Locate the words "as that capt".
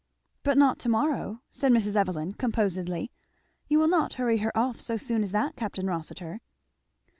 5.21-5.77